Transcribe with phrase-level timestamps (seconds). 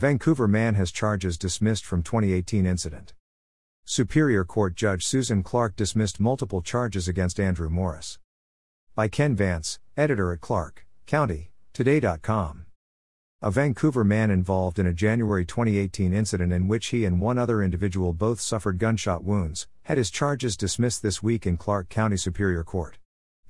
[0.00, 3.12] Vancouver man has charges dismissed from 2018 incident.
[3.84, 8.18] Superior Court Judge Susan Clark dismissed multiple charges against Andrew Morris.
[8.94, 12.64] By Ken Vance, editor at Clark County, Today.com.
[13.42, 17.62] A Vancouver man involved in a January 2018 incident in which he and one other
[17.62, 22.64] individual both suffered gunshot wounds had his charges dismissed this week in Clark County Superior
[22.64, 22.96] Court.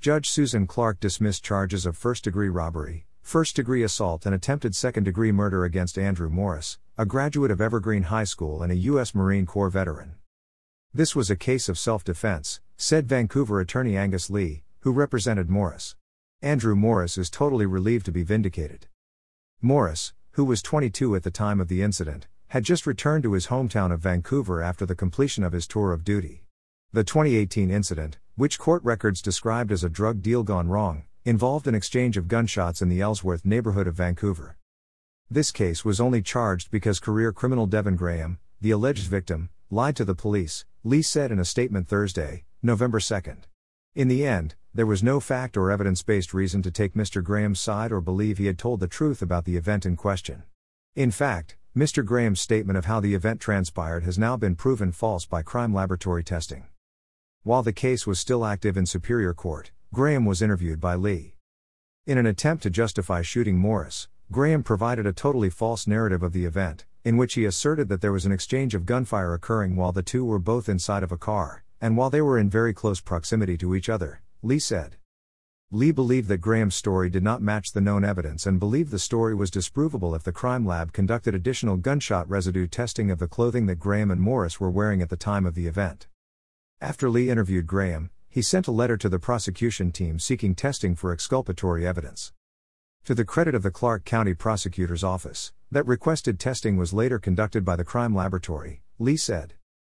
[0.00, 5.04] Judge Susan Clark dismissed charges of first degree robbery, first degree assault and attempted second
[5.04, 9.14] degree murder against Andrew Morris, a graduate of Evergreen High School and a U.S.
[9.14, 10.16] Marine Corps veteran.
[10.92, 15.94] This was a case of self defense, said Vancouver attorney Angus Lee, who represented Morris.
[16.42, 18.88] Andrew Morris is totally relieved to be vindicated.
[19.62, 23.46] Morris, who was 22 at the time of the incident, had just returned to his
[23.46, 26.42] hometown of Vancouver after the completion of his tour of duty.
[26.92, 31.76] The 2018 incident, which court records described as a drug deal gone wrong, involved an
[31.76, 34.56] exchange of gunshots in the Ellsworth neighborhood of Vancouver.
[35.30, 40.04] This case was only charged because career criminal Devin Graham, the alleged victim, lied to
[40.04, 43.20] the police, Lee said in a statement Thursday, November 2.
[43.94, 47.22] In the end, there was no fact or evidence based reason to take Mr.
[47.22, 50.42] Graham's side or believe he had told the truth about the event in question.
[50.96, 52.04] In fact, Mr.
[52.04, 56.24] Graham's statement of how the event transpired has now been proven false by crime laboratory
[56.24, 56.66] testing.
[57.44, 61.34] While the case was still active in Superior Court, Graham was interviewed by Lee.
[62.06, 66.44] In an attempt to justify shooting Morris, Graham provided a totally false narrative of the
[66.44, 70.04] event, in which he asserted that there was an exchange of gunfire occurring while the
[70.04, 73.56] two were both inside of a car, and while they were in very close proximity
[73.56, 74.94] to each other, Lee said.
[75.72, 79.34] Lee believed that Graham's story did not match the known evidence and believed the story
[79.34, 83.80] was disprovable if the crime lab conducted additional gunshot residue testing of the clothing that
[83.80, 86.06] Graham and Morris were wearing at the time of the event.
[86.80, 91.12] After Lee interviewed Graham, he sent a letter to the prosecution team seeking testing for
[91.12, 92.32] exculpatory evidence.
[93.04, 97.64] To the credit of the Clark County Prosecutor's Office, that requested testing was later conducted
[97.64, 99.54] by the crime laboratory, Lee said.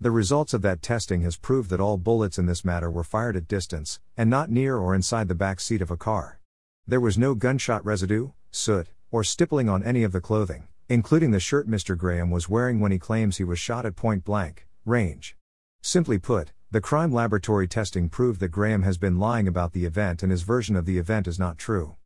[0.00, 3.36] The results of that testing has proved that all bullets in this matter were fired
[3.36, 6.40] at distance, and not near or inside the back seat of a car.
[6.84, 11.38] There was no gunshot residue, soot, or stippling on any of the clothing, including the
[11.38, 11.96] shirt Mr.
[11.96, 15.36] Graham was wearing when he claims he was shot at point blank range.
[15.80, 20.22] Simply put, the crime laboratory testing proved that Graham has been lying about the event
[20.22, 21.96] and his version of the event is not true.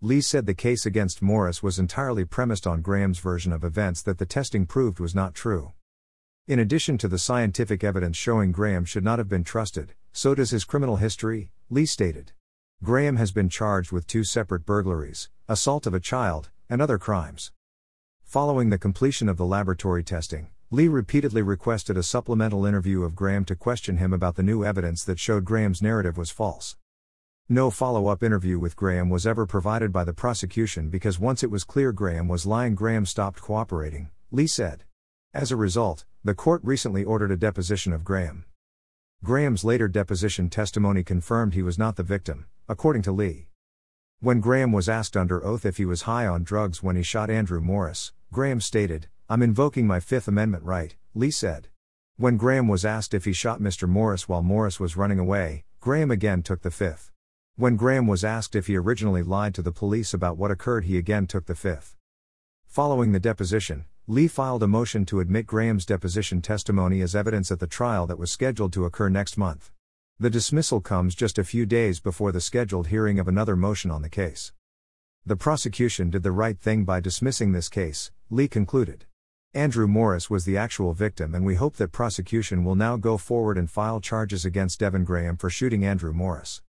[0.00, 4.18] Lee said the case against Morris was entirely premised on Graham's version of events that
[4.18, 5.72] the testing proved was not true.
[6.46, 10.50] In addition to the scientific evidence showing Graham should not have been trusted, so does
[10.50, 12.30] his criminal history, Lee stated.
[12.84, 17.50] Graham has been charged with two separate burglaries, assault of a child, and other crimes.
[18.22, 23.44] Following the completion of the laboratory testing, Lee repeatedly requested a supplemental interview of Graham
[23.44, 26.76] to question him about the new evidence that showed Graham's narrative was false.
[27.48, 31.52] No follow up interview with Graham was ever provided by the prosecution because once it
[31.52, 34.82] was clear Graham was lying, Graham stopped cooperating, Lee said.
[35.32, 38.44] As a result, the court recently ordered a deposition of Graham.
[39.22, 43.46] Graham's later deposition testimony confirmed he was not the victim, according to Lee.
[44.18, 47.30] When Graham was asked under oath if he was high on drugs when he shot
[47.30, 51.66] Andrew Morris, Graham stated, I'm invoking my Fifth Amendment right, Lee said.
[52.16, 53.88] When Graham was asked if he shot Mr.
[53.88, 57.10] Morris while Morris was running away, Graham again took the Fifth.
[57.56, 60.96] When Graham was asked if he originally lied to the police about what occurred, he
[60.96, 61.96] again took the Fifth.
[62.68, 67.58] Following the deposition, Lee filed a motion to admit Graham's deposition testimony as evidence at
[67.58, 69.72] the trial that was scheduled to occur next month.
[70.20, 74.02] The dismissal comes just a few days before the scheduled hearing of another motion on
[74.02, 74.52] the case.
[75.24, 79.04] The prosecution did the right thing by dismissing this case, Lee concluded.
[79.56, 83.56] Andrew Morris was the actual victim, and we hope that prosecution will now go forward
[83.56, 86.60] and file charges against Devin Graham for shooting Andrew Morris.